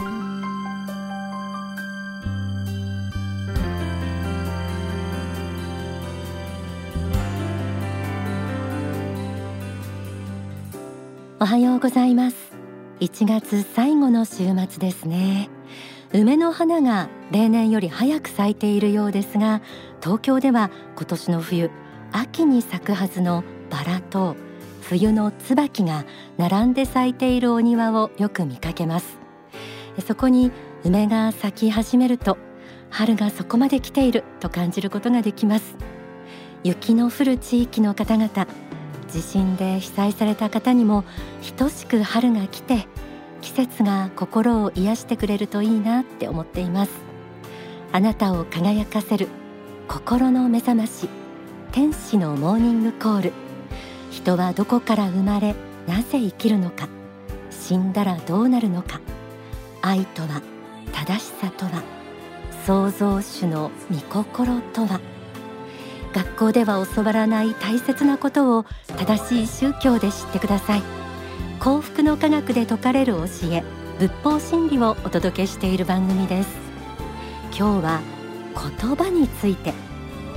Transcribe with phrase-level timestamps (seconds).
[0.00, 0.04] お
[11.44, 12.36] はようございます。
[13.00, 15.50] 1月最後の週末ですね。
[16.12, 19.62] 梅の花が例年より早く咲いているようですが
[20.00, 21.72] 東京では今年の冬
[22.12, 24.36] 秋に咲くはずのバラと
[24.80, 26.04] 冬の椿が
[26.36, 29.27] 並んで咲いているお庭をよく見かけます。
[30.02, 30.52] そこに
[30.84, 32.38] 梅が咲き始めると
[32.90, 35.76] 春がそこまで来ていると感じることができます。
[36.64, 38.46] 雪の降る地域の方々
[39.08, 41.04] 地震で被災された方にも
[41.56, 42.86] 等しく春が来て
[43.40, 46.92] 季節が心を癒してくれるといいなって思っています。
[47.92, 49.28] あなたを輝かせる
[49.88, 51.08] 心の目覚まし
[51.72, 53.32] 天使のモーニングコール。
[54.10, 55.54] 人はどこから生まれ
[55.86, 56.88] なぜ生きるのか
[57.50, 59.00] 死んだらどうなるのか。
[59.82, 60.42] 愛とは
[60.92, 61.82] 正しさとは
[62.66, 65.00] 創造主の御心とは。
[66.12, 68.64] 学校では教わらない大切なことを
[68.96, 70.82] 正しい宗教で知ってください。
[71.60, 73.62] 幸福の科学で説かれる教え
[73.98, 76.48] 仏法真理をお届けしている番組です。
[77.56, 78.00] 今日は
[78.80, 79.72] 言葉について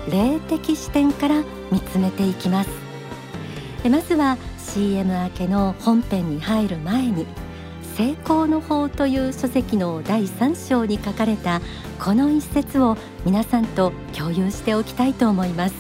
[0.10, 2.70] 霊的視点から見つめていきます。
[3.90, 7.26] まずは CM 明けの本編に入る前に
[8.02, 11.62] 成功の法という書籍の第3章に書かれた
[12.00, 15.76] この一節を皆さんと共有しておきたいと思います。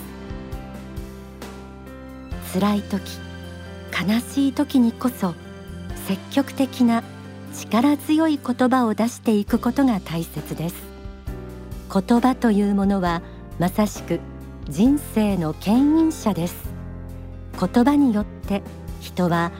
[2.53, 3.01] 辛い時
[4.07, 5.33] 悲しい時にこそ
[6.05, 7.03] 積極的な
[7.55, 10.75] 力強い言葉を出していくことが大切です。
[11.91, 13.23] 言葉というものは
[13.57, 14.19] まさしく
[14.69, 16.55] 人生の牽引者です。
[17.59, 18.61] 言葉によって
[18.99, 19.51] 人は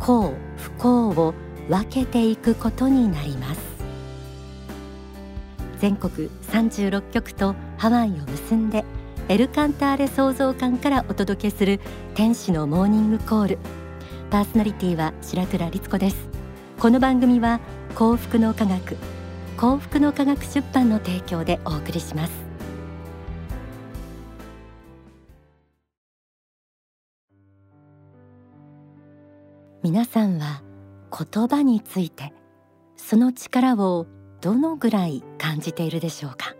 [0.00, 1.32] 幸不幸を
[1.70, 3.60] 分けていくことになります。
[5.78, 8.84] 全国36局とハワイを結んで
[9.28, 11.78] エルカンターレ創造館からお届けする
[12.16, 13.58] 天使のモーニングコール。
[14.30, 16.28] パーソナリティは白倉律子です。
[16.80, 17.60] この番組は
[17.94, 18.96] 幸福の科学
[19.56, 22.32] 幸福の科学出版の提供でお送りします。
[29.84, 30.62] 皆さんは
[31.10, 32.32] 言葉について
[32.96, 34.06] その力を
[34.40, 36.54] どのぐらい感じているでしょうか？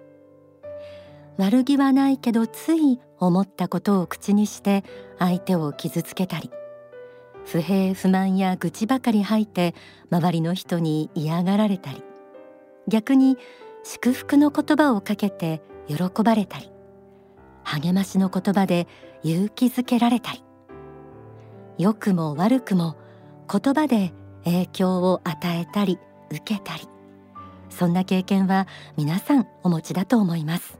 [1.38, 4.84] 悪気はないけどつい思ったことを口にして
[5.18, 6.50] 相手を傷つけたり
[7.46, 9.74] 不平不満や愚痴ばかり吐いて
[10.10, 12.02] 周りの人に嫌がられたり
[12.88, 13.38] 逆に
[13.84, 16.70] 祝福の言葉をかけて喜ばれたり
[17.62, 18.86] 励ましの言葉で
[19.22, 20.42] 勇気づけられたり。
[21.78, 22.96] 良くも悪くも
[23.50, 24.12] 言葉で
[24.44, 25.98] 影響を与えたり
[26.30, 26.88] 受けたり。
[27.68, 30.78] そんな経験は皆さんお持ちだと思います。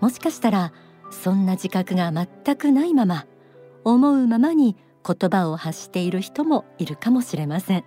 [0.00, 0.72] もしかしたら
[1.10, 3.26] そんな自覚が全くないまま
[3.84, 4.76] 思うままに
[5.06, 7.84] 言葉を発している人もいるかもしれません。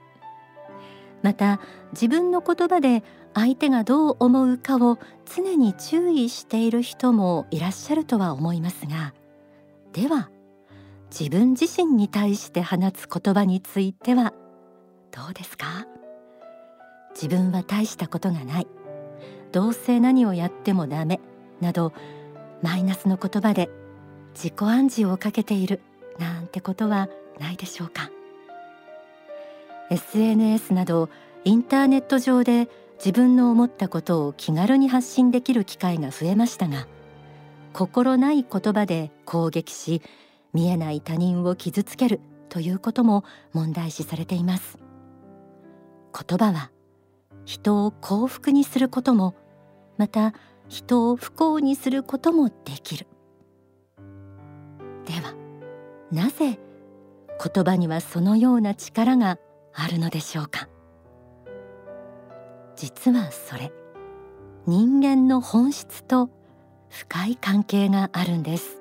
[1.21, 1.59] また
[1.91, 9.13] 自分の言葉で相手がどう思うかを常に注意している人もいらっしゃるとは思いますが
[9.94, 10.29] では
[11.09, 14.33] 自分自身に対して放つ言葉については
[15.11, 15.87] どうですか？
[17.13, 18.67] 自分は大したことがない。
[19.51, 21.19] どうせ何をやってもダメ。
[21.59, 21.93] など
[22.61, 23.69] マイナスの言葉で
[24.35, 25.81] 自己暗示をかけている。
[26.19, 27.09] なんてことは
[27.39, 28.11] ないでしょうか。
[29.89, 31.09] SNS など
[31.43, 36.85] インターネット上で自分の思ったことを気軽に発信できる機会が増えましたが
[37.73, 40.01] 心ない言葉で攻撃し
[40.53, 43.23] 見えない他人を傷つけるということも
[43.53, 44.77] 問題視されています。
[46.27, 46.71] 言葉は
[47.45, 49.35] 人を幸福にすることも
[49.97, 50.33] また
[50.67, 53.07] 人を不幸にすることもできる。
[55.05, 55.33] では
[56.11, 56.59] なぜ
[57.53, 59.38] 言葉にはそのような力が
[59.74, 60.68] あるのでしょうか。
[62.75, 63.71] 実はそれ
[64.65, 66.29] 人間の本質と
[66.89, 68.78] 深い関係があるんです。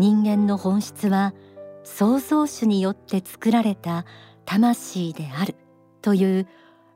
[0.00, 1.34] 人間の本質は
[1.84, 4.06] 創造主によって作られた
[4.46, 5.54] 魂である
[6.00, 6.48] という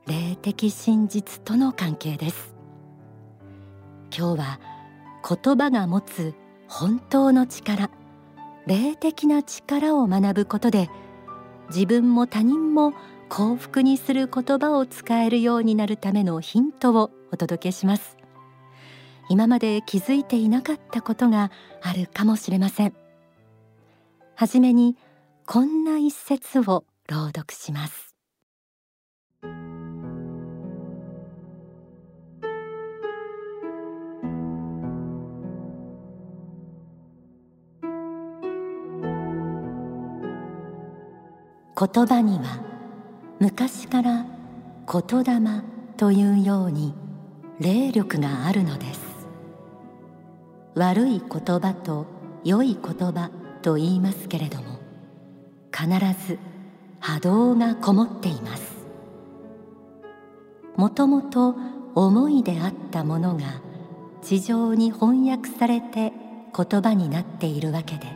[0.07, 2.55] 霊的真実との関係です。
[4.09, 4.59] 今日は
[5.21, 6.33] 言葉が持つ
[6.67, 7.91] 本当の力
[8.65, 10.89] 霊的な力を学ぶことで
[11.69, 12.95] 自分も他人も
[13.29, 18.24] 幸福にする言葉を使えるようになるためのヒントをお届けします。
[19.29, 21.51] 今まで気づいていなかったことが
[21.81, 22.93] あるかもしれません。
[24.35, 24.97] はじめに
[25.45, 28.15] こんな一節を朗読します。
[41.77, 42.61] 言葉には
[43.39, 44.25] 昔から
[44.89, 45.61] 言霊
[45.97, 46.93] というように
[47.59, 49.04] 霊力があるのです。
[50.75, 52.05] 悪い言葉と
[52.43, 53.31] 良い言葉
[53.61, 54.79] と言いますけれども
[55.73, 55.87] 必
[56.27, 56.37] ず
[56.99, 58.75] 波動がこもっています。
[60.75, 61.55] もともと
[61.95, 63.61] 思いであったものが
[64.21, 66.11] 地上に翻訳されて
[66.53, 68.07] 言葉になっているわけで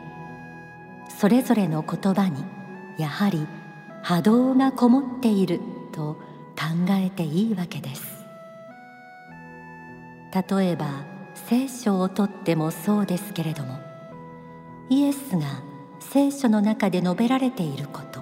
[1.18, 2.44] それぞれの言葉に
[2.98, 3.46] やはり
[4.02, 5.60] 波動がこもっている
[5.92, 6.14] と
[6.54, 8.26] 考えていいわけです。
[10.32, 11.09] 例えば
[11.50, 13.76] 聖書をとってもそうですけれども
[14.88, 15.64] イエスが
[15.98, 18.20] 聖書の中で述べられていること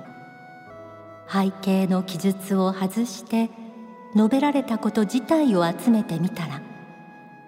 [1.30, 3.50] 背景の記述を外して
[4.16, 6.62] 述べられたこと自体を集めてみたら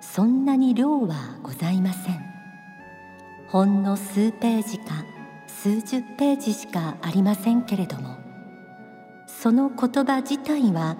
[0.02, 2.20] そんなに量はございません。
[3.48, 5.06] ほんの数ページか
[5.46, 8.18] 数十ページしかありませんけれども
[9.26, 10.98] その言葉自体は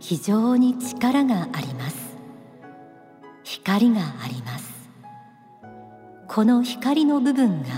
[0.00, 2.03] 非常に力があります。
[3.44, 4.74] 光があります。
[6.26, 7.68] この光の部分が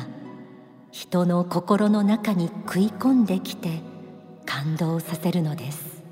[0.92, 3.80] 人の心の中に食い込んできて
[4.46, 6.02] 感動させるのです。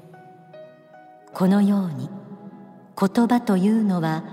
[1.32, 2.10] このように
[2.98, 4.24] 言葉というのは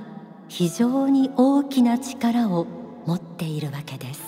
[0.49, 2.65] 非常に大きな力を
[3.05, 4.21] 持っているわけです。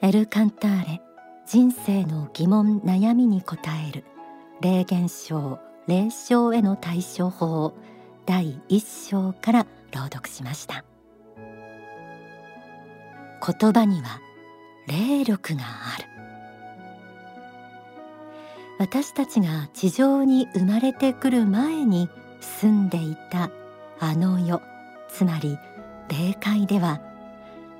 [0.00, 1.02] エル・カンターレ
[1.46, 3.58] 人生の疑問悩みに答
[3.88, 4.04] える。
[4.60, 7.72] 霊現象霊障への対処法
[8.26, 10.84] 第一章から朗読しました。
[13.40, 14.20] 言葉には
[14.88, 16.08] 霊力がある。
[18.80, 22.08] 私たちが地上に生まれてくる前に
[22.40, 23.50] 住んでいた
[24.00, 24.60] あの世
[25.08, 25.58] つまり
[26.08, 27.00] 霊界では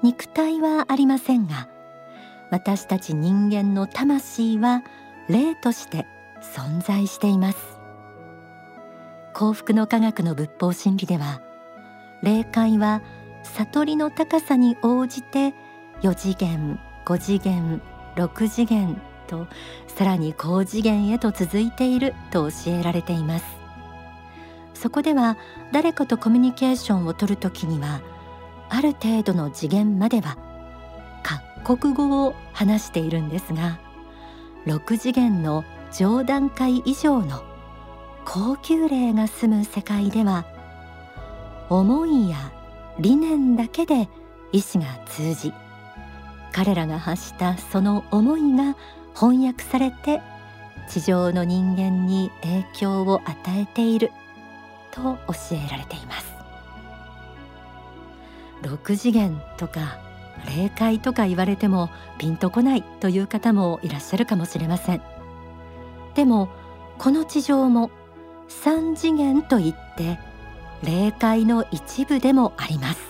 [0.03, 1.69] 肉体はありませんが
[2.51, 4.83] 私たち人間の魂は
[5.29, 6.07] 霊として
[6.43, 7.59] 存在しています。
[9.35, 11.41] 幸福の科学の仏法真理では
[12.23, 13.03] 霊界は
[13.45, 15.55] 悟りの高さに応じて
[16.03, 17.81] 4次元5次元
[18.17, 19.47] 6次元と
[19.87, 23.45] さらに高次元へと続いていると教えられています。
[24.75, 25.37] そこでは
[25.73, 28.01] 誰かとコミュニケーションを取るときには
[28.69, 30.37] ある程度の次元までは
[31.23, 33.81] 各国語を話しているんですが
[34.67, 37.43] 6次元の上段階以上の
[38.25, 40.45] 高級霊が住む世界では
[41.71, 42.53] 思いや
[42.99, 44.09] 理念だけで
[44.53, 45.53] 意志が通じ
[46.53, 48.77] 彼らが発したその思いが
[49.15, 50.21] 翻訳されて
[50.89, 54.11] 地上の人間に影響を与えている
[54.91, 56.33] と教えられています。
[58.63, 59.99] 6次元とか
[60.57, 65.18] 霊界とか言われてもピンとこないという方もいらっしゃるかもしれません。
[66.19, 66.49] でも
[66.99, 67.93] この地上も
[68.49, 70.19] 3次元といって
[70.83, 73.01] 霊界の一部でもあります。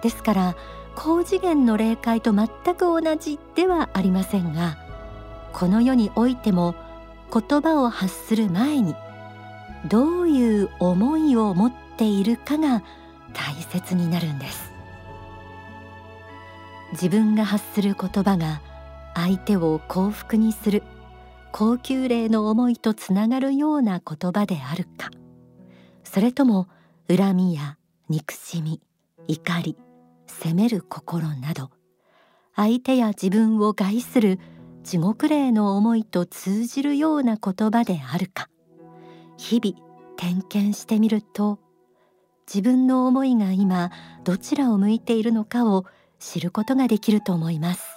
[0.00, 0.56] ですから
[0.94, 4.78] 高次元の霊界と全く同じではありませんが
[5.52, 6.76] この世においても
[7.32, 8.94] 言葉を発する前に
[9.88, 12.84] どういう思いを持っているかが
[13.32, 14.70] 大切になるんです。
[16.92, 18.60] 自分が発する言葉が
[19.16, 20.84] 相手を幸福にする。
[21.52, 25.10] 高級霊の思いとつながるような言葉であるか。
[26.04, 26.68] それとも
[27.08, 27.76] 恨みや
[28.08, 28.80] 憎しみ
[29.28, 29.76] 怒り
[30.26, 31.70] 責める心など
[32.56, 34.38] 相手や自分を害する
[34.82, 38.48] 地獄霊の思いと通じるような言葉であるか。
[39.36, 39.76] 日々
[40.16, 41.58] 点検してみると
[42.52, 43.90] 自分の思いが今
[44.24, 45.86] どちらを向いているのかを
[46.18, 47.96] 知ることができると思います。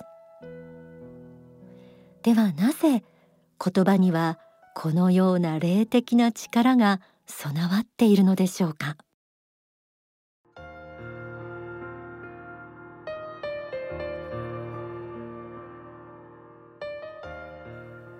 [2.21, 3.03] ではなぜ
[3.63, 4.39] 言葉には
[4.75, 8.97] このような霊的な力が備わっているのでしょうか？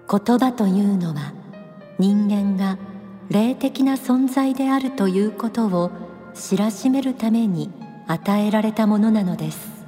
[0.09, 1.33] 言葉というのは
[1.99, 2.77] 人間が
[3.29, 5.91] 霊的な存在であるということを
[6.33, 7.69] 知らしめるために
[8.07, 9.85] 与えられたものなのです。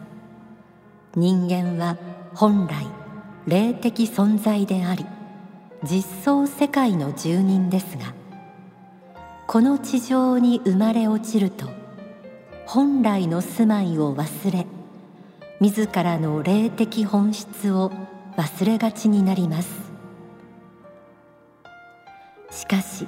[1.16, 1.98] 人間は
[2.34, 2.88] 本来
[3.48, 5.06] 霊的存在であり
[5.86, 8.13] 実相世界の住人ですが
[9.48, 11.70] この地上に生まれ落ちると
[12.65, 14.65] 本来の住まいを忘れ
[15.60, 17.92] 自らの霊的本質を
[18.36, 19.70] 忘れがちになります。
[22.51, 23.08] しかし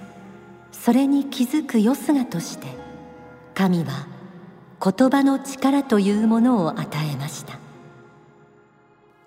[0.71, 2.67] それに気づくよすがとして
[3.55, 4.07] 神は
[4.81, 7.59] 言葉の力というものを与えました。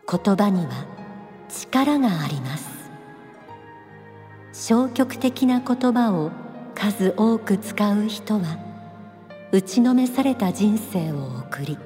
[0.09, 0.87] 言葉には
[1.49, 2.70] 力があります。
[4.61, 6.31] 消極的な言葉を
[6.75, 8.59] 数多く使う人は
[9.52, 11.79] 打ちのめされた人生を送り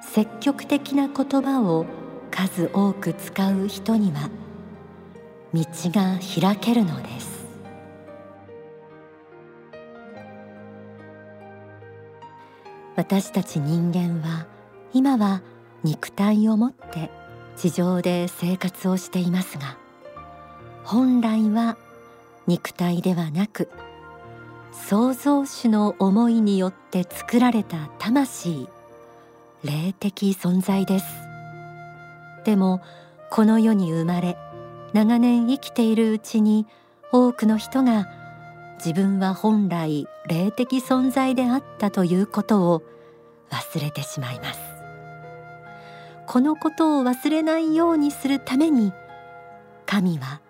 [0.00, 1.84] 積極的な言葉を
[2.30, 4.30] 数多く使う人には
[5.52, 7.46] 道が開けるのです。
[12.96, 14.46] 私たち人間は
[14.94, 15.42] 今は
[15.84, 17.10] 肉体を持って
[17.54, 19.87] 地上で生活をしていますが
[20.88, 21.76] 本来は
[22.46, 23.68] 肉体ではなく
[24.72, 28.66] 創造主の思いによって作られた魂。
[29.62, 31.04] 霊的存在です。
[32.46, 32.80] でも
[33.30, 34.38] この世に生まれ
[34.94, 36.66] 長年生きているうちに
[37.12, 38.08] 多くの人が
[38.78, 42.82] 自分は本来霊的存在であったということを
[43.50, 44.60] 忘れてしまいます。
[46.26, 48.94] このことを忘れないようにするために
[49.84, 50.40] 神は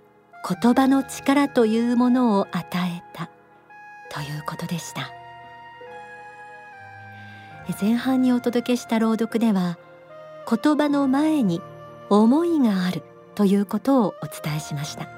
[0.47, 3.31] 言葉の力というものを与えた。
[4.11, 5.11] ということでした。
[7.81, 9.77] 前半にお届けした朗読では
[10.51, 11.61] 言葉の前に
[12.09, 13.03] 思いがある
[13.35, 15.09] ということをお伝えしました。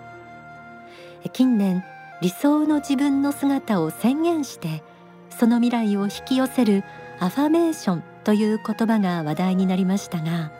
[1.32, 1.84] 近年
[2.20, 4.82] 理想の自分の姿を宣言して
[5.30, 6.84] その未来を引き寄せる
[7.18, 10.52] アファメーションという言葉が話題になりましたが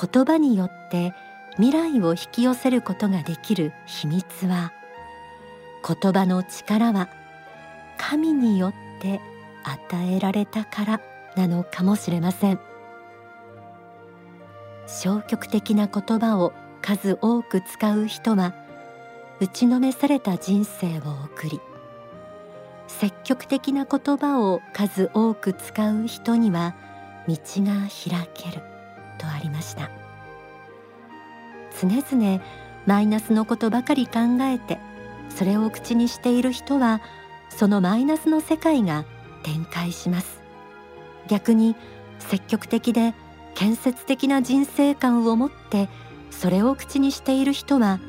[0.00, 1.14] 言葉によって
[1.58, 4.72] 未来を引き寄せることができる秘密は
[5.86, 7.08] 言葉の力は
[7.98, 9.20] 神によって
[9.64, 11.00] 与えられたから
[11.34, 12.60] なのかもしれません。
[14.86, 18.54] 消極的な言葉を数多く使う人は
[19.40, 21.60] 打ちのめされた人生を送り
[22.86, 26.74] 積極的な言葉を数多く使う人には
[27.26, 28.62] 道が開ける
[29.18, 30.05] とありました。
[31.80, 32.42] 常々
[32.86, 34.78] マイナスのことばかり考えて
[35.28, 37.00] それを口にしている人は
[37.48, 39.04] そのマイナスの世界が
[39.42, 40.40] 展開します。
[41.28, 41.76] 逆に
[42.18, 43.14] 積極的で
[43.54, 45.88] 建設的な人生観を持って
[46.30, 48.00] それを口にしている人は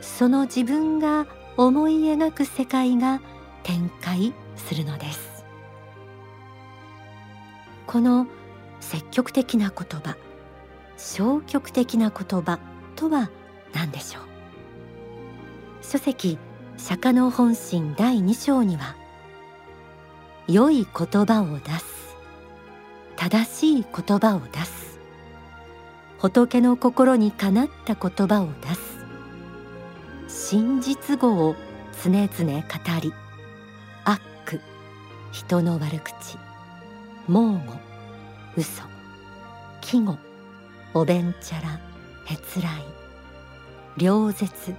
[0.00, 3.20] その自分が思い描く世界が
[3.62, 5.44] 展開するのです。
[7.86, 8.26] この
[8.80, 10.16] 積極的な言葉
[10.96, 12.58] 消極的な言葉
[12.94, 13.30] とは
[13.74, 14.22] 何でしょう？
[15.82, 16.38] 書籍
[16.76, 18.96] 釈迦の本心第2章には
[20.48, 22.16] 良い言葉を出す
[23.16, 24.98] 正しい言葉を出す
[26.18, 28.74] 仏の心にかなった言葉を出
[30.34, 31.54] す真実語を
[32.02, 32.30] 常々語
[33.02, 33.12] り
[34.04, 34.60] 悪
[35.32, 36.38] 人の悪口
[37.28, 37.74] 猛語
[38.56, 38.82] 嘘
[39.80, 40.18] 季語
[40.92, 41.80] おべんちゃら
[42.24, 42.72] へつらい。
[43.96, 44.74] 両絶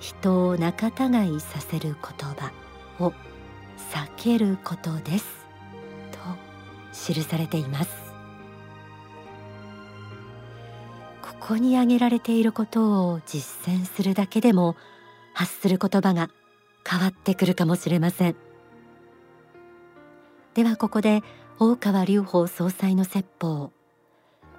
[0.00, 2.52] 人を仲違いさせる言葉
[3.00, 3.12] を
[3.92, 5.46] 避けることです。
[6.12, 6.18] と
[7.12, 7.90] 記されています。
[11.22, 14.76] ここに挙げられていることを実践するだけでも
[15.32, 16.28] 発する言葉が
[16.86, 18.36] 変わってくるかもしれません。
[20.54, 21.22] ではここで
[21.58, 23.72] 大川隆法総裁の説法。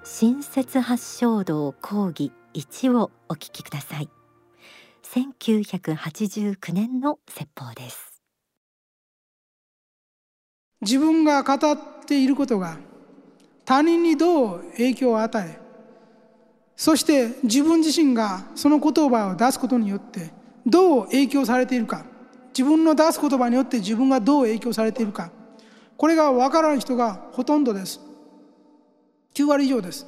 [0.02, 4.08] 新設発祥道講義1をお聞きください。
[5.02, 8.22] 1989年の説法です。
[10.80, 12.78] 自分が語っていることが
[13.66, 15.58] 他人にどう影響を与え
[16.74, 20.30] そして自分自身がその言葉を出すことによって
[20.66, 22.06] どう影響されているか
[22.56, 25.30] 自分の出す言葉によって自分がどう影響されているか
[25.98, 28.09] これが分からん人がほとんどです。
[29.34, 30.06] 9割以上です。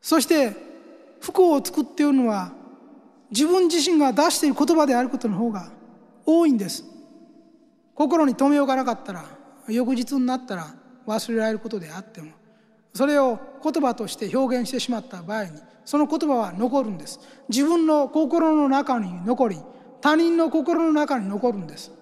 [0.00, 0.52] そして
[1.20, 2.52] 不幸を作っているのは
[3.30, 5.70] 自分自身が出している言葉であることの方が
[6.26, 6.84] 多いんです。
[7.94, 9.24] 心に留め置かなかったら
[9.68, 10.74] 翌日になったら
[11.06, 12.32] 忘れられることであっても
[12.92, 15.50] それを言葉として表現してしまった場合に
[15.84, 17.20] その言葉は残るんです。
[17.48, 19.58] 自分の心の中に残り
[20.00, 21.92] 他人の心の中に残るんです。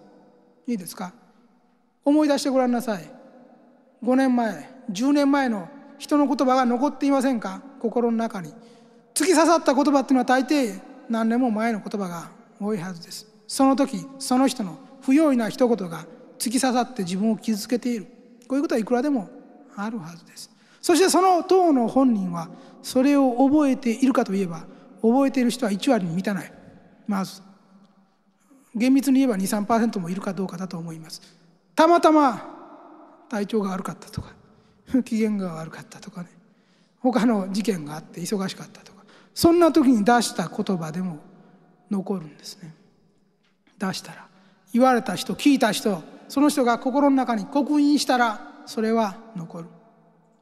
[0.66, 1.12] いいですか？
[2.04, 3.21] 思い出してごらんなさい。
[4.02, 5.68] 5年前10年前の
[5.98, 7.62] 人の言葉が残っていませんか？
[7.80, 8.52] 心の中に。
[9.14, 12.30] 突き刺さった言葉っていうのは大抵何年も前の言葉が
[12.60, 13.26] 多いはずです。
[13.46, 16.06] その時その人の不用意な一言が
[16.38, 18.06] 突き刺さって自分を傷つけている。
[18.48, 19.28] こういうことはいくらでも
[19.76, 20.50] あるはずです。
[20.80, 22.48] そしてその当の本人は
[22.82, 24.64] それを覚えているかといえば
[25.00, 26.52] 覚えている人は1割に満たない。
[27.06, 27.42] まず
[28.74, 31.20] 厳密に言えば23%もいるかどうかだと思います。
[31.76, 32.61] たまたま
[33.32, 34.34] 体調が悪かったとか
[35.06, 36.28] 機嫌が悪かったとかね。
[37.00, 39.04] 他の事件があって忙しかったとか。
[39.34, 41.18] そんな時に出した言葉でも
[41.90, 42.74] 残るんですね。
[43.78, 44.28] 出したら
[44.74, 49.68] 言われた人聞いた人その人が心の中に刻印したらそれは残る。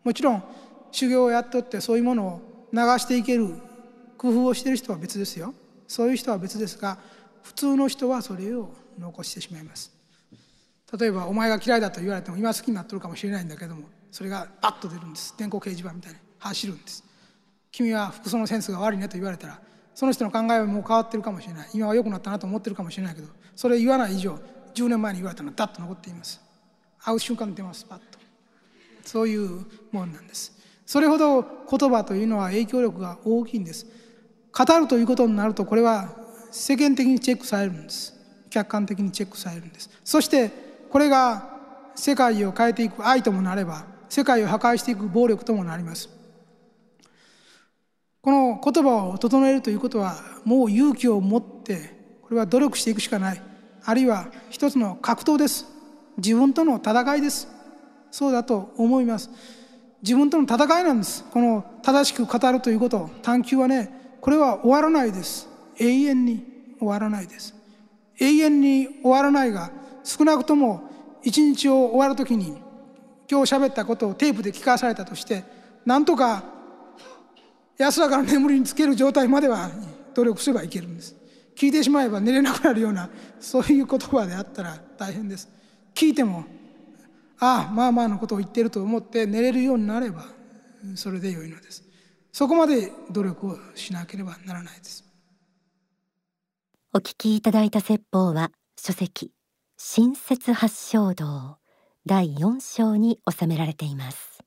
[0.02, 0.42] もちろん
[0.90, 2.40] 修行をやっとってそういうものを
[2.72, 3.54] 流していける
[4.18, 5.54] 工夫をしている人は別ですよ。
[5.86, 6.98] そういう人は別ですが
[7.44, 9.99] 普通の人はそれを残してしまいます。
[10.98, 15.34] 例えばお前が嫌いだと言われても今好きになってるかもしれないんだけどもそれがパッと出るんです。
[15.38, 17.04] 電光掲示板みたいに走るんです。
[17.70, 19.60] 君は服装のセンスが悪いねと言われたら
[19.94, 21.68] その人の考えはもう変わってるかもしれない。
[21.74, 24.38] 今は良くなったなと思ってるかもしれないけどそれ言わない以上
[24.74, 26.40] 10年前に言われたのはダッと残っています。
[27.02, 28.18] 会う瞬間出ますパッと。
[29.04, 30.52] そういうもんなんです。
[30.86, 33.86] それほど言葉というのは影響力が大きいんです。
[34.52, 36.10] 語るということになるとこれは
[36.50, 38.14] 世間的にチェックされるんです。
[38.50, 39.88] 客観的にチェックされるんです。
[40.04, 41.48] そしてこれが
[41.94, 46.08] 世界を変えていく愛ともなれば世界を破壊していく暴力ともなります。
[48.22, 53.42] この言葉を整えるということはもう勇気を持ってこれは努力していくしかない。
[53.84, 55.66] あるいは一つの格闘です。
[56.16, 57.48] 自分との戦いです。
[58.10, 59.30] そうだと思います。
[60.02, 61.24] 自分との戦いなんです。
[61.30, 65.48] この正しく語るということ探求はねこれは終わらないです。
[65.78, 66.44] 永遠に
[66.78, 67.54] 終わらないです。
[68.18, 69.70] 永遠に終わらないが
[70.02, 70.82] 少なくとも
[71.22, 72.62] 一日を終わる時に
[73.30, 75.44] 今日喋ったことをテープで聞かされたとして
[75.84, 76.42] なんとか
[77.78, 79.70] 安らかな眠りにつける状態までは
[80.14, 81.16] 努力すればいけるんです。
[81.56, 85.48] 聞いてしまえば寝れなくなるようなそういう言葉であったら大変です。
[85.94, 86.44] 聞いても
[87.38, 90.26] ああまあまあのことを言ってると思って寝れるようになれば
[90.94, 91.84] それでよいのです。
[92.32, 95.04] そこまで努力をしなければならないです。
[96.92, 99.32] お聞きいただいた説法は書籍。
[99.82, 101.56] 新説八正道
[102.04, 104.44] 第4章に収められています。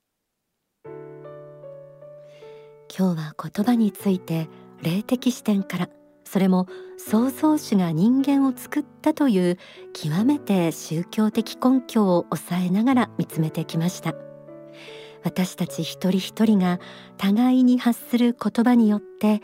[2.95, 4.47] 今日は言葉について
[4.83, 5.89] 霊的視点から
[6.23, 6.67] それも
[6.97, 9.57] 創造主が人間を作ったという
[9.91, 14.13] 極めて宗教的根拠を抑えながら見つめてきました。
[15.23, 16.79] 私たち一人一人が
[17.17, 19.41] 互いに発する言葉によって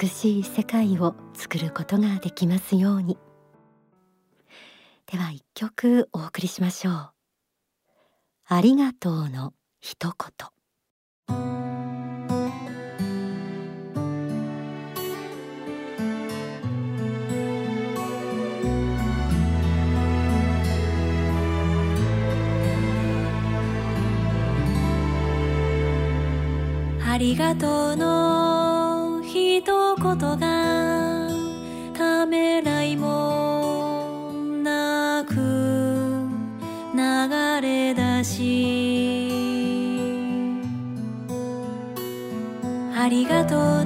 [0.00, 3.18] 美しい世界を作ることができますように。
[5.06, 7.10] では一曲お送りしましょう。
[8.46, 10.48] ありがとうの一言。
[27.06, 29.62] ありがとうの一
[29.94, 30.93] 言が
[43.54, 43.83] あ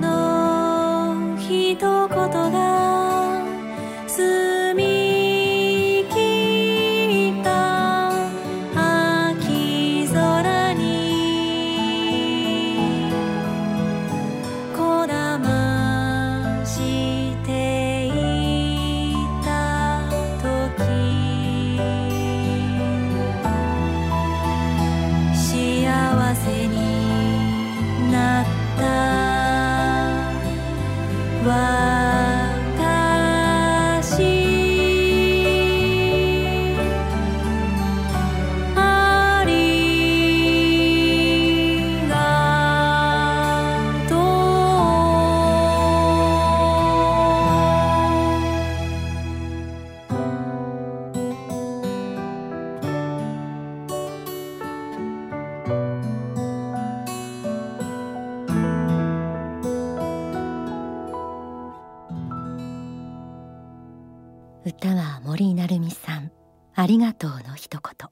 [64.65, 66.33] 歌は森成美さん
[66.75, 68.11] ありがとうの一言。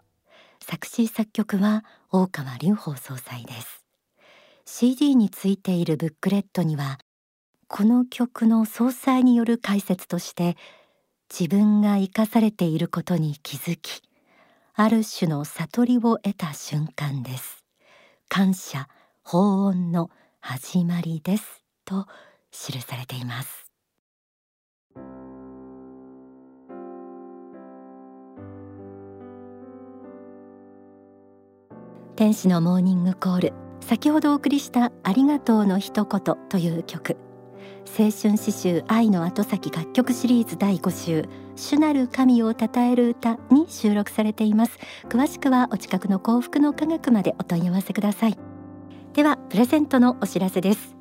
[0.61, 3.85] 作詞作曲は大川隆法総裁です。
[4.65, 6.99] CD についているブックレットには
[7.69, 10.57] この曲の総裁による解説として
[11.29, 14.03] 自分が生かされていることに気づき
[14.75, 17.65] ある種の悟りを得た瞬間です。
[18.29, 18.89] 感謝
[19.23, 21.65] 法恩の始まりです。
[21.85, 22.07] と
[22.51, 23.66] 記されています。
[32.17, 33.53] 天使のモーニングコール。
[33.83, 37.19] 先ほどお送りしたありがとうの一言という曲。
[37.87, 41.29] 青春詩集愛の後先楽曲シリーズ第5週。
[41.57, 44.79] 主なる神を称える歌に収録されています。
[45.11, 48.39] 詳しくはお近くの幸福の科学までお問い合わせください。
[49.13, 50.97] ではプレゼントのお知らせです。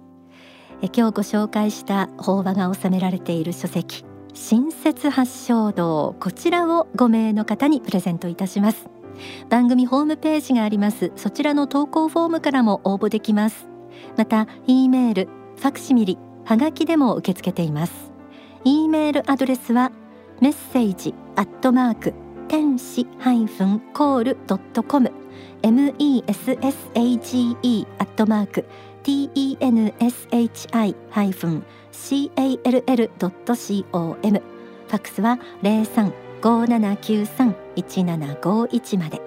[0.81, 6.17] え今日ご紹介した法話が収められている書籍新設発祥道。
[6.19, 8.89] こちらを5名の方にプレゼントいたします。
[9.49, 11.11] 番組ホームページがあります。
[11.15, 13.67] そちらの投稿フォームからも応募できます。
[14.17, 18.11] また E メールファクシミリはがきでも受け付けています。
[18.63, 19.91] E メールアドレスは
[20.41, 22.13] メッセージアットマーク
[22.47, 25.11] 天使ハイフンコールドットコム。
[25.65, 28.65] message アットマーク
[29.01, 30.35] tenshi
[31.15, 31.63] ハイフン
[32.83, 34.41] call ドット com
[34.87, 37.64] ファックスは零三五七九三。
[37.75, 39.21] 一七五一まで。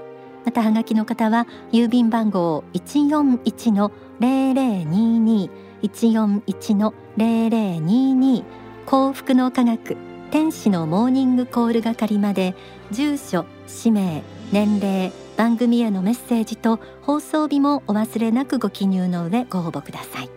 [0.45, 5.51] またはがきの方は郵便番号一四一の零零二二。
[5.83, 8.45] 一四一の零零二二。
[8.87, 9.97] 幸福の科学
[10.31, 12.55] 天使のモーニングコール係まで
[12.91, 20.31] 住所氏名年齢番組へのメッセージと放送日もお忘れなくご記入の上ご応募ください。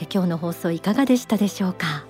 [0.00, 2.04] え今日の放送いかがでしたでしょうか？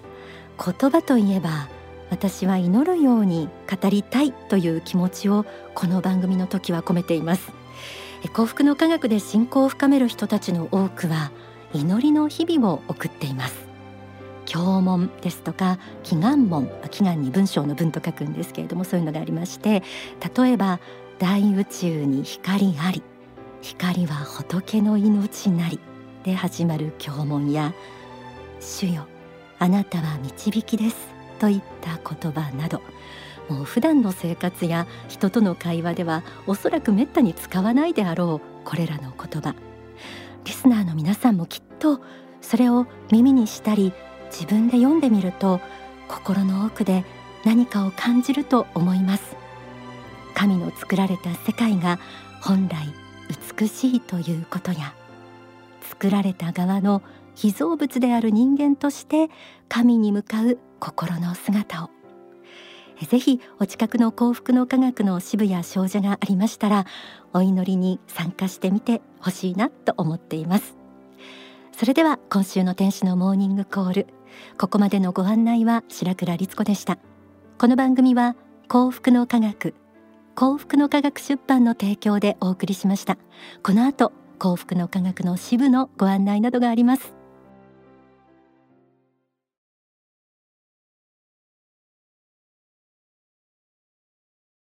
[0.59, 1.69] 言葉といえば
[2.13, 7.53] 私は祈るように語りたいという気持ちをこの番組の時は込めています。
[8.35, 11.33] 幸福の科学で信仰を深める人たちの多くは
[11.73, 13.67] 祈りの日々を送っています。
[14.45, 19.83] 教文ですとか祈願文祈願に文章の文と書くんですけれどもそういうのがありまして
[20.37, 20.81] 例えば
[21.19, 23.03] 大宇宙に光あり
[23.63, 25.81] 光は仏の命なり
[26.25, 27.73] で始まる教文や
[28.61, 29.07] 主よ
[29.59, 31.12] あなたは導きです。
[31.43, 32.81] といった言葉など
[33.49, 39.57] もう普段の生活や人との会話ではおそらくめったに使わないであろうこれらの言葉。
[40.45, 42.01] リスナーの皆さんもきっと
[42.41, 43.93] それを耳にしたり
[44.31, 45.61] 自分で読んでみると
[46.07, 47.05] 心の奥で
[47.45, 49.37] 何かを感じると思います。
[50.35, 51.99] 神の作られた世界が
[52.41, 52.87] 本来
[53.59, 54.95] 美しいということや
[55.81, 57.03] 作られた側の
[57.35, 59.31] 被造物である人間として
[59.69, 61.91] 神に向かう心の姿を。
[63.09, 66.87] ぜひお近くの幸福の科学の支部や少女がありましたら
[67.33, 70.77] お祈りに参加してみてほしいなと思っています。
[71.73, 74.07] それでは今週の天使のモーニングコール。
[74.59, 76.99] ここまでのご案内は白倉律子でした。
[77.59, 78.37] この番組は
[78.69, 79.75] 幸福の科学
[80.35, 83.19] 幸福の科学出版の提供でお送りしました。
[83.63, 87.22] この後幸福の科学の支部のご案内などがあります。